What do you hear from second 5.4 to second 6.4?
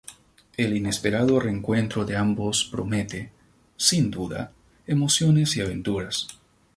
y aventuras.